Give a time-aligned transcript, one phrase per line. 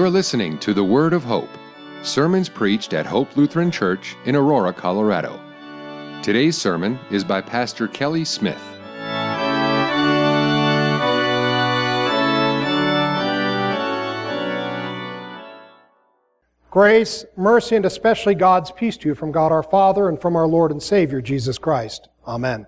[0.00, 1.50] You're listening to the Word of Hope,
[2.02, 5.38] sermons preached at Hope Lutheran Church in Aurora, Colorado.
[6.22, 8.56] Today's sermon is by Pastor Kelly Smith.
[16.70, 20.46] Grace, mercy, and especially God's peace to you from God our Father and from our
[20.46, 22.08] Lord and Savior, Jesus Christ.
[22.26, 22.66] Amen.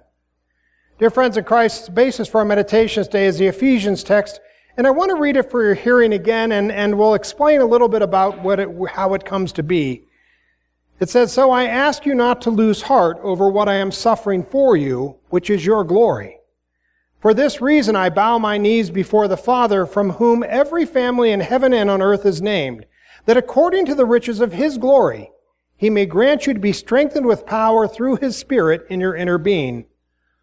[0.99, 4.39] Dear friends in Christ, the basis for our meditation today is the Ephesians text,
[4.77, 7.67] and I want to read it for your hearing again, and, and we'll explain a
[7.67, 10.05] little bit about what it, how it comes to be.
[10.99, 14.45] It says, So I ask you not to lose heart over what I am suffering
[14.45, 16.39] for you, which is your glory.
[17.21, 21.41] For this reason I bow my knees before the Father, from whom every family in
[21.41, 22.87] heaven and on earth is named
[23.27, 25.31] that according to the riches of his glory,
[25.77, 29.39] he may grant you to be strengthened with power through his Spirit in your inner
[29.39, 29.87] being,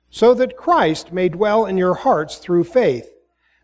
[0.10, 3.10] so that Christ may dwell in your hearts through faith,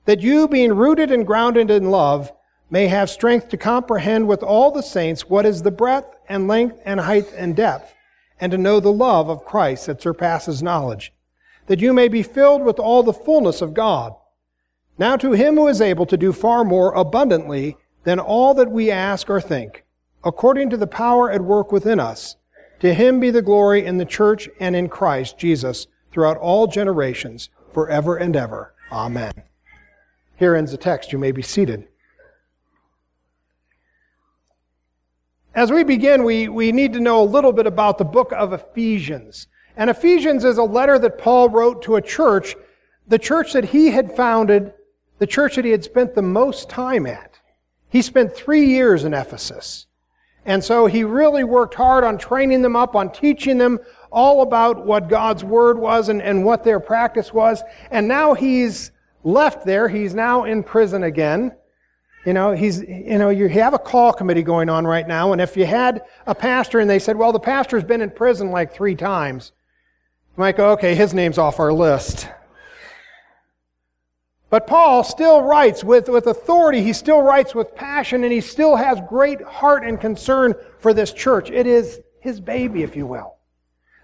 [0.06, 2.32] that you, being rooted and grounded in love,
[2.70, 6.80] may have strength to comprehend with all the saints what is the breadth and length
[6.86, 7.94] and height and depth,
[8.40, 11.14] and to know the love of Christ that surpasses knowledge,
[11.68, 14.14] that you may be filled with all the fullness of God.
[14.98, 18.92] Now to him who is able to do far more abundantly than all that we
[18.92, 19.84] ask or think,
[20.24, 22.36] according to the power at work within us.
[22.80, 27.50] To him be the glory in the church and in Christ Jesus throughout all generations,
[27.74, 28.74] forever and ever.
[28.92, 29.32] Amen.
[30.38, 31.12] Here ends the text.
[31.12, 31.88] You may be seated.
[35.54, 38.52] As we begin, we, we need to know a little bit about the book of
[38.52, 39.48] Ephesians.
[39.78, 42.56] And Ephesians is a letter that Paul wrote to a church,
[43.08, 44.74] the church that he had founded,
[45.20, 47.40] the church that he had spent the most time at.
[47.90, 49.88] He spent three years in Ephesus.
[50.46, 53.80] And so he really worked hard on training them up, on teaching them
[54.12, 57.64] all about what God's Word was and, and what their practice was.
[57.92, 58.92] And now he's
[59.26, 59.90] left there.
[59.90, 61.52] He's now in prison again.
[62.26, 65.34] You know, he's, you know, you have a call committee going on right now.
[65.34, 68.50] And if you had a pastor and they said, well, the pastor's been in prison
[68.50, 69.52] like three times,
[70.36, 72.30] you might go, okay, his name's off our list.
[74.50, 78.76] But Paul still writes with, with authority, he still writes with passion, and he still
[78.76, 81.50] has great heart and concern for this church.
[81.50, 83.35] It is his baby, if you will.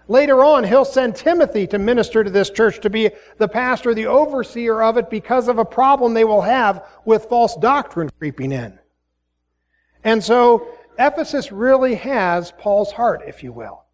[0.08, 4.06] Later on, he'll send Timothy to minister to this church, to be the pastor, the
[4.06, 8.78] overseer of it, because of a problem they will have with false doctrine creeping in.
[10.04, 10.68] And so,
[10.98, 13.84] Ephesus really has Paul's heart, if you will.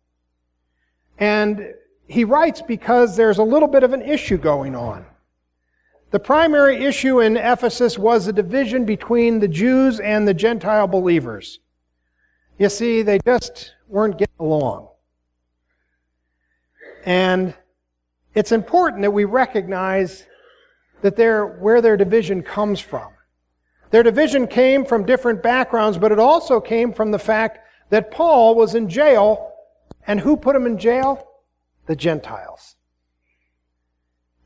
[1.18, 1.74] And
[2.06, 5.04] he writes because there's a little bit of an issue going on.
[6.10, 11.60] The primary issue in Ephesus was the division between the Jews and the Gentile believers.
[12.58, 14.87] You see, they just weren't getting along.
[17.08, 17.54] And
[18.34, 20.26] it's important that we recognize
[21.00, 21.16] that
[21.58, 23.14] where their division comes from.
[23.90, 28.54] Their division came from different backgrounds, but it also came from the fact that Paul
[28.54, 29.54] was in jail,
[30.06, 31.26] and who put him in jail?
[31.86, 32.76] The Gentiles.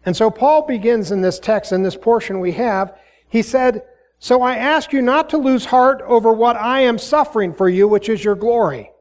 [0.06, 2.97] And so Paul begins in this text, in this portion we have,
[3.28, 3.83] he said,
[4.21, 7.89] So I ask you not to lose heart over what I am suffering for you,
[7.89, 8.93] which is your glory.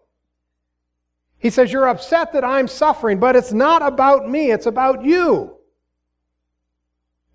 [1.42, 5.58] He says, You're upset that I'm suffering, but it's not about me, it's about you.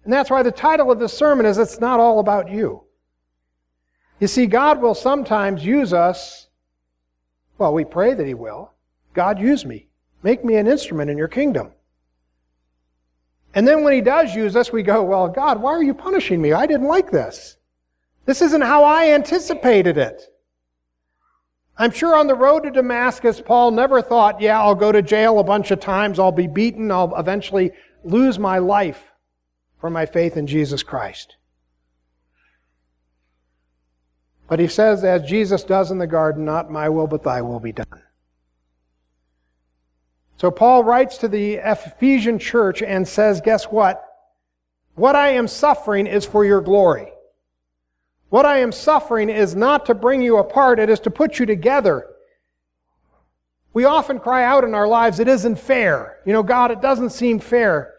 [0.05, 2.85] And that's why the title of this sermon is It's Not All About You.
[4.21, 6.47] You see, God will sometimes use us.
[7.59, 8.71] Well, we pray that He will.
[9.13, 9.89] God, use me.
[10.23, 11.73] Make me an instrument in your kingdom.
[13.55, 16.41] And then when he does use us, we go, Well, God, why are you punishing
[16.41, 16.53] me?
[16.53, 17.57] I didn't like this.
[18.27, 20.23] This isn't how I anticipated it.
[21.79, 25.39] I'm sure on the road to Damascus, Paul never thought, Yeah, I'll go to jail
[25.39, 27.73] a bunch of times, I'll be beaten, I'll eventually
[28.03, 29.03] lose my life
[29.81, 31.37] for my faith in Jesus Christ.
[34.49, 37.61] But he says, as Jesus does in the garden, not my will, but thy will
[37.61, 38.03] be done.
[40.39, 44.05] So Paul writes to the Ephesian church and says, guess what?
[44.95, 47.09] What I am suffering is for your glory.
[48.29, 51.47] What I am suffering is not to bring you apart, it is to put you
[51.47, 52.07] together.
[53.73, 56.19] We often cry out in our lives, it isn't fair.
[56.25, 57.93] You know, God, it doesn't seem fair.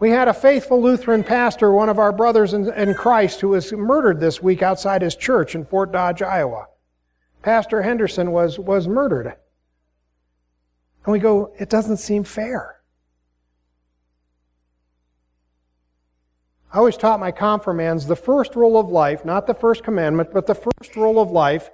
[0.00, 3.72] We had a faithful Lutheran pastor, one of our brothers in, in Christ, who was
[3.72, 6.66] murdered this week outside his church in Fort Dodge, Iowa.
[7.42, 9.34] Pastor Henderson was, was murdered.
[11.04, 12.77] And we go, it doesn't seem fair.
[16.72, 20.46] I always taught my confirmands the first rule of life, not the first commandment, but
[20.46, 21.70] the first rule of life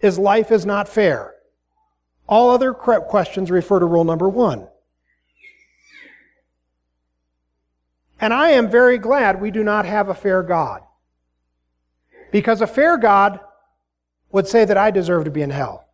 [0.00, 1.34] is life is not fair.
[2.26, 4.66] All other questions refer to rule number one.
[8.18, 10.82] And I am very glad we do not have a fair God.
[12.30, 13.40] Because a fair God
[14.30, 15.88] would say that I deserve to be in hell.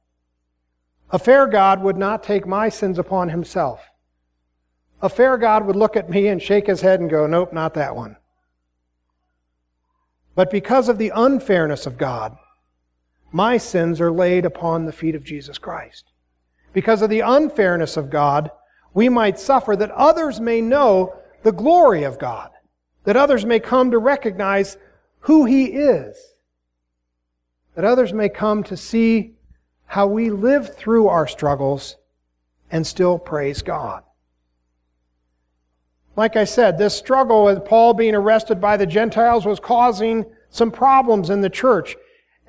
[1.11, 3.89] A fair God would not take my sins upon himself.
[5.01, 7.75] A fair God would look at me and shake his head and go, Nope, not
[7.75, 8.17] that one.
[10.37, 12.37] But because of the unfairness of God,
[13.33, 16.05] my sins are laid upon the feet of Jesus Christ.
[16.73, 18.51] Because of the unfairness of God,
[18.93, 22.51] we might suffer that others may know the glory of God,
[23.05, 24.77] that others may come to recognize
[25.21, 26.17] who He is,
[27.75, 29.37] that others may come to see
[29.87, 31.97] how we live through our struggles
[32.71, 34.03] and still praise God.
[36.17, 40.71] Like I said, this struggle with Paul being arrested by the Gentiles was causing some
[40.71, 41.95] problems in the church.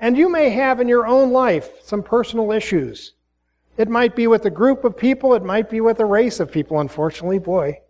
[0.00, 3.12] And you may have in your own life some personal issues.
[3.76, 6.50] It might be with a group of people, it might be with a race of
[6.50, 7.80] people, unfortunately, boy.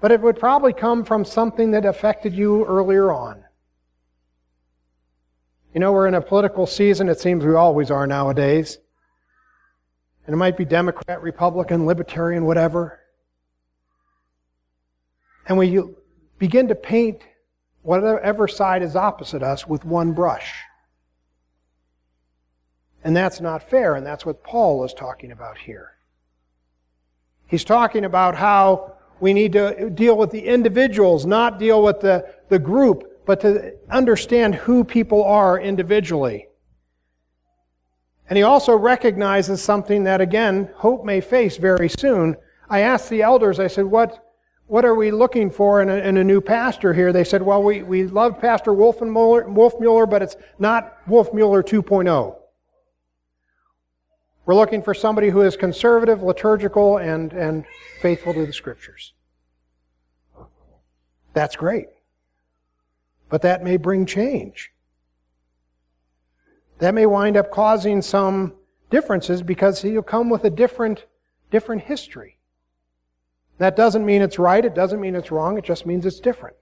[0.00, 3.44] But it would probably come from something that affected you earlier on.
[5.74, 8.78] You know, we're in a political season, it seems we always are nowadays.
[10.26, 13.00] And it might be Democrat, Republican, Libertarian, whatever.
[15.46, 15.82] And we
[16.38, 17.22] begin to paint
[17.82, 20.52] whatever side is opposite us with one brush.
[23.04, 25.92] And that's not fair, and that's what Paul is talking about here.
[27.46, 32.28] He's talking about how we need to deal with the individuals, not deal with the,
[32.48, 36.48] the group, but to understand who people are individually.
[38.28, 42.36] And he also recognizes something that, again, Hope may face very soon.
[42.68, 44.25] I asked the elders, I said, what,
[44.66, 47.12] what are we looking for in a, in a, new pastor here?
[47.12, 52.36] They said, well, we, we love Pastor Wolfmueller, Wolfmueller, but it's not Wolfmueller 2.0.
[54.44, 57.64] We're looking for somebody who is conservative, liturgical, and, and
[58.00, 59.12] faithful to the scriptures.
[61.32, 61.88] That's great.
[63.28, 64.70] But that may bring change.
[66.78, 68.54] That may wind up causing some
[68.90, 71.06] differences because he'll come with a different,
[71.50, 72.35] different history.
[73.58, 76.56] That doesn't mean it's right, it doesn't mean it's wrong, it just means it's different.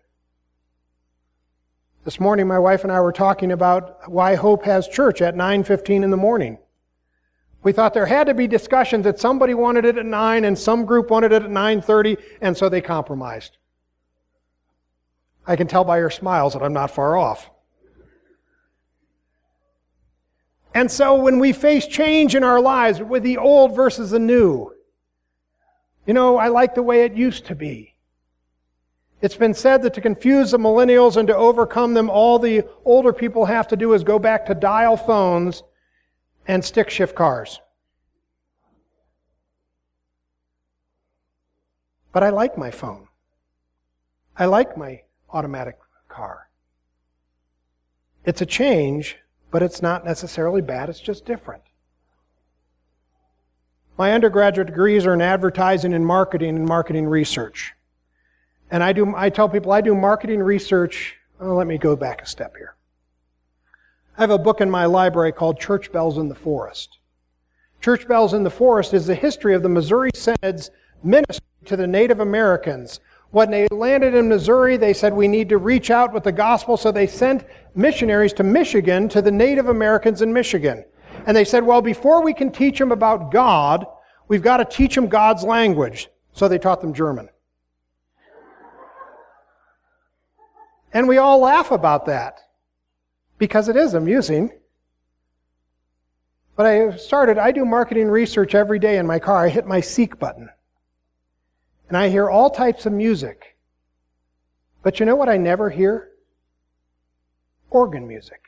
[2.05, 6.05] This morning my wife and I were talking about why Hope has church at 9:15
[6.05, 6.59] in the morning.
[7.63, 10.85] We thought there had to be discussions that somebody wanted it at 9 and some
[10.85, 13.57] group wanted it at 9:30 and so they compromised.
[15.47, 17.51] I can tell by your smiles that I'm not far off.
[20.75, 24.74] And so when we face change in our lives with the old versus the new,
[26.07, 27.95] you know, I like the way it used to be.
[29.23, 33.13] It's been said that to confuse the millennials and to overcome them, all the older
[33.13, 35.63] people have to do is go back to dial phones
[36.47, 37.61] and stick shift cars.
[42.13, 43.09] But I like my phone.
[44.37, 45.79] I like my automatic
[46.09, 46.49] car.
[48.25, 49.17] It's a change,
[49.51, 51.63] but it's not necessarily bad, it's just different.
[53.97, 57.75] My undergraduate degrees are in advertising and marketing and marketing research.
[58.71, 61.17] And I do, I tell people I do marketing research.
[61.41, 62.75] Oh, let me go back a step here.
[64.17, 66.99] I have a book in my library called Church Bells in the Forest.
[67.81, 70.71] Church Bells in the Forest is the history of the Missouri Synods
[71.03, 73.01] ministry to the Native Americans.
[73.31, 76.77] When they landed in Missouri, they said we need to reach out with the gospel,
[76.77, 80.85] so they sent missionaries to Michigan to the Native Americans in Michigan.
[81.27, 83.87] And they said, well, before we can teach them about God,
[84.29, 86.09] we've got to teach them God's language.
[86.33, 87.29] So they taught them German.
[90.93, 92.41] And we all laugh about that
[93.39, 94.51] because it is amusing.
[96.57, 99.45] But I started, I do marketing research every day in my car.
[99.45, 100.49] I hit my seek button.
[101.89, 103.57] And I hear all types of music.
[104.83, 106.11] But you know what I never hear?
[107.71, 108.44] Organ music.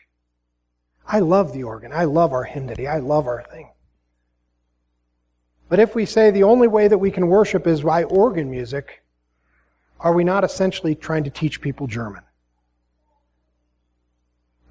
[1.08, 1.92] I love the organ.
[1.92, 2.88] I love our hymnody.
[2.88, 3.70] I love our thing.
[5.68, 9.02] But if we say the only way that we can worship is by organ music,
[10.00, 12.22] are we not essentially trying to teach people German?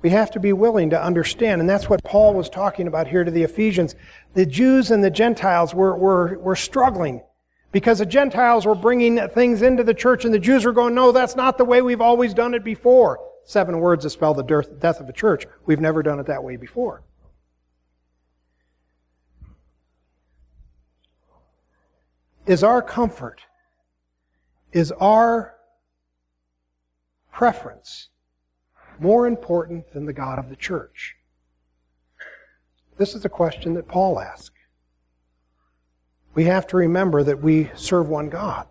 [0.02, 3.24] We have to be willing to understand, and that's what Paul was talking about here
[3.24, 3.96] to the Ephesians.
[4.36, 7.24] The Jews and the Gentiles were, were, were struggling
[7.72, 11.12] because the Gentiles were bringing things into the church, and the Jews were going, No,
[11.12, 14.44] that's not the way we've always done it before seven words to spell the
[14.80, 15.46] death of a church.
[15.66, 17.04] We've never done it that way before.
[22.46, 23.42] Is our comfort,
[24.72, 25.56] is our
[27.32, 28.10] preference
[29.00, 31.16] more important than the God of the church?
[32.98, 34.52] This is a question that Paul asked.
[36.34, 38.68] We have to remember that we serve one God.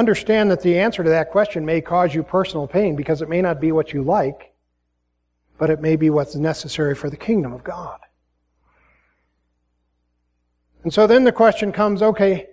[0.00, 3.40] Understand that the answer to that question may cause you personal pain because it may
[3.40, 4.52] not be what you like,
[5.58, 8.00] but it may be what's necessary for the kingdom of God.
[10.82, 12.48] And so then the question comes okay,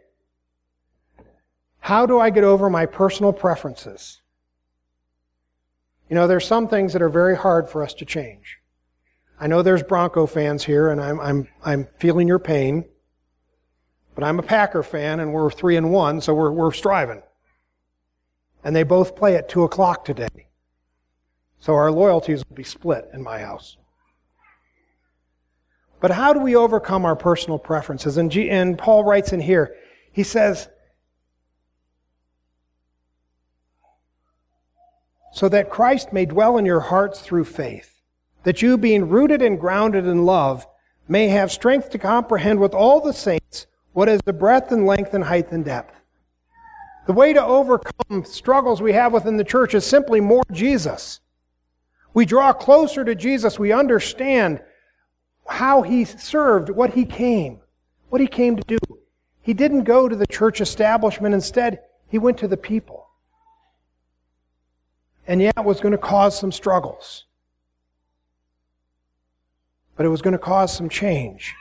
[1.80, 4.22] how do I get over my personal preferences?
[6.10, 8.58] You know, there's some things that are very hard for us to change.
[9.40, 12.86] I know there's Bronco fans here, and I'm, I'm, I'm feeling your pain.
[14.16, 17.22] But I'm a Packer fan, and we're three and one, so we're, we're striving.
[18.64, 20.48] And they both play at two o'clock today.
[21.60, 23.78] So our loyalties will be split in my house.
[26.00, 28.18] But how do we overcome our personal preferences?
[28.18, 29.76] And, G, and Paul writes in here,
[30.12, 30.70] he says,
[35.32, 38.02] so that Christ may dwell in your hearts through faith,
[38.44, 40.68] that you, being rooted and grounded in love,
[41.08, 45.14] may have strength to comprehend with all the saints what is the breadth and length
[45.14, 45.97] and height and depth.
[47.08, 51.22] The way to overcome struggles we have within the church is simply more Jesus.
[52.14, 53.58] We draw closer to Jesus.
[53.58, 54.62] We understand
[55.48, 57.62] how he served, what he came,
[58.10, 58.78] what he came to do.
[59.42, 61.34] He didn't go to the church establishment.
[61.34, 63.08] Instead, he went to the people.
[65.26, 67.26] And yeah, it was going to cause some struggles.
[69.96, 71.56] But it was going to cause some change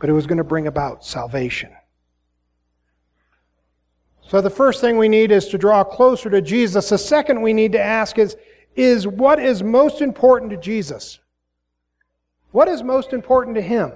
[0.00, 1.70] but it was going to bring about salvation.
[4.30, 6.88] So the first thing we need is to draw closer to Jesus.
[6.88, 8.36] The second we need to ask is,
[8.76, 11.18] is what is most important to Jesus?
[12.52, 13.90] What is most important to Him?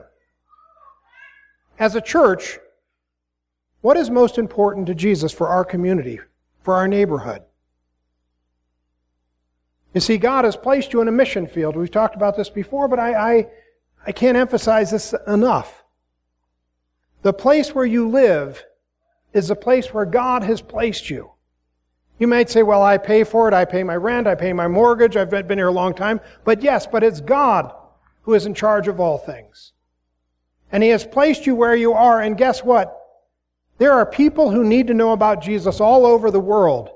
[1.79, 2.59] As a church,
[3.81, 6.19] what is most important to Jesus for our community,
[6.62, 7.43] for our neighborhood?
[9.93, 11.76] You see, God has placed you in a mission field.
[11.76, 13.47] We've talked about this before, but I, I,
[14.05, 15.85] I can't emphasize this enough.
[17.23, 18.64] The place where you live
[19.35, 21.33] is the place where God has placed you.
[22.19, 23.55] You might say, well, I pay for it.
[23.55, 24.29] I pay my rent.
[24.29, 25.17] I pay my mortgage.
[25.17, 26.21] I've been here a long time.
[26.45, 27.75] But yes, but it's God
[28.23, 29.73] who is in charge of all things.
[30.71, 32.23] And He has placed you where you are.
[32.23, 32.97] And guess what?
[33.79, 36.91] There are people who need to know about Jesus all over the world,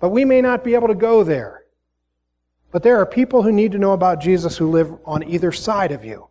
[0.00, 1.64] but we may not be able to go there.
[2.72, 5.92] But there are people who need to know about Jesus who live on either side
[5.92, 6.28] of you,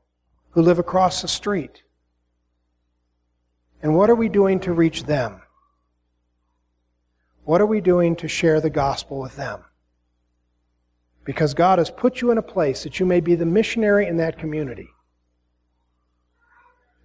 [0.51, 1.83] who live across the street.
[3.83, 5.42] And what are we doing to reach them?
[7.45, 9.61] What are we doing to share the gospel with them?
[11.25, 14.17] Because God has put you in a place that you may be the missionary in
[14.17, 14.89] that community.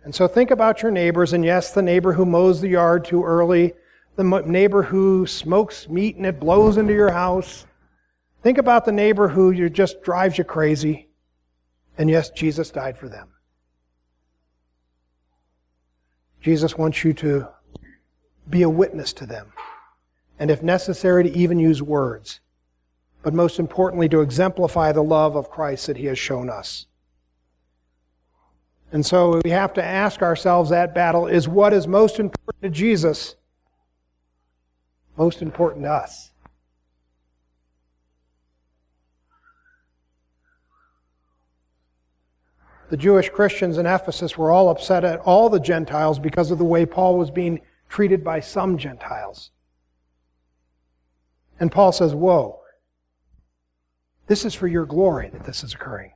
[0.04, 3.24] And so think about your neighbors, and yes, the neighbor who mows the yard too
[3.24, 3.74] early,
[4.16, 7.66] the neighbor who smokes meat and it blows into your house.
[8.42, 11.08] Think about the neighbor who just drives you crazy.
[11.98, 13.28] And yes, Jesus died for them.
[16.40, 17.48] Jesus wants you to
[18.48, 19.52] be a witness to them.
[20.38, 22.40] And if necessary, to even use words.
[23.22, 26.86] But most importantly, to exemplify the love of Christ that he has shown us.
[28.92, 32.70] And so we have to ask ourselves that battle is what is most important to
[32.70, 33.34] Jesus
[35.16, 36.30] most important to us?
[42.90, 46.64] the Jewish Christians in Ephesus were all upset at all the Gentiles because of the
[46.64, 49.50] way Paul was being treated by some Gentiles.
[51.60, 52.60] And Paul says, Whoa,
[54.26, 56.12] this is for your glory that this is occurring.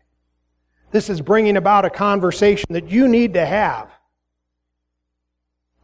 [0.90, 3.90] This is bringing about a conversation that you need to have.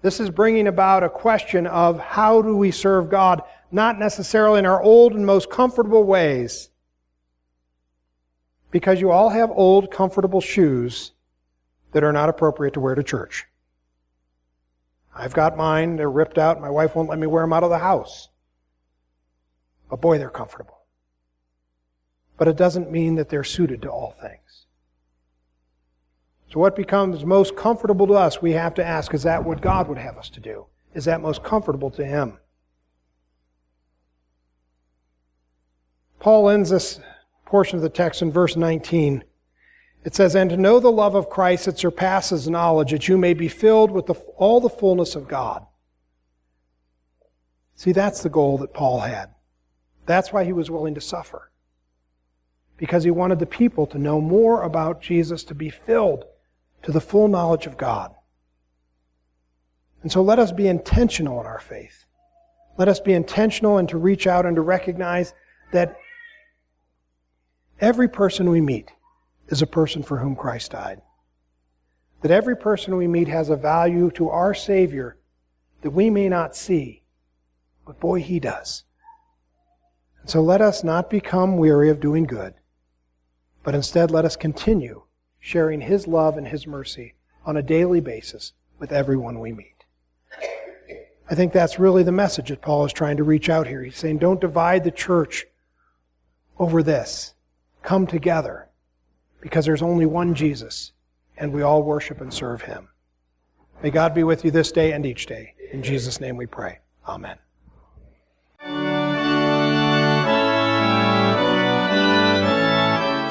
[0.03, 4.67] This is bringing about a question of how do we serve God, not necessarily in
[4.67, 6.69] our old and most comfortable ways,
[8.71, 11.13] because you all have old, comfortable shoes
[11.93, 13.47] that are not appropriate to wear to church.
[15.15, 15.97] I've got mine.
[15.97, 16.61] They're ripped out.
[16.61, 18.28] My wife won't let me wear them out of the house.
[19.89, 20.79] But boy, they're comfortable.
[22.37, 24.67] But it doesn't mean that they're suited to all things.
[26.53, 29.89] So what becomes most comfortable to us, we have to ask, is that what God
[29.89, 30.67] would have us to do?
[30.95, 32.39] Is that most comfortable to Him?
[36.21, 37.01] Paul ends this
[37.45, 39.25] portion of the text in verse 19.
[40.05, 43.35] It says, And to know the love of Christ that surpasses knowledge, that you may
[43.35, 45.67] be filled with the, all the fullness of God.
[47.75, 49.35] See, that's the goal that Paul had.
[50.09, 51.53] That's why he was willing to suffer.
[52.77, 56.25] Because he wanted the people to know more about Jesus, to be filled
[56.83, 58.13] to the full knowledge of God.
[60.03, 62.07] And so let us be intentional in our faith.
[62.77, 65.33] Let us be intentional and to reach out and to recognize
[65.71, 65.97] that
[67.81, 68.91] Every person we meet
[69.49, 71.01] is a person for whom Christ died.
[72.23, 75.17] That every person we meet has a value to our Savior
[75.83, 77.05] that we may not see,
[77.87, 78.83] But boy, he does.
[80.29, 82.53] So let us not become weary of doing good,
[83.63, 85.05] but instead let us continue
[85.41, 87.15] sharing his love and his mercy
[87.47, 89.87] on a daily basis with everyone we meet.
[91.31, 93.83] I think that's really the message that Paul is trying to reach out here.
[93.83, 95.47] He's saying, don't divide the church
[96.59, 97.33] over this.
[97.83, 98.69] Come together
[99.41, 100.93] because there's only one Jesus
[101.39, 102.89] and we all worship and serve him.
[103.83, 105.55] May God be with you this day and each day.
[105.73, 106.81] In Jesus' name we pray.
[107.07, 107.39] Amen.